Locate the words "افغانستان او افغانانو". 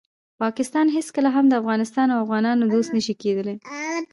1.61-2.69